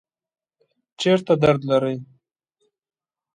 چیرته 0.99 1.33
درد 1.41 1.61
لرئ؟ 1.69 1.97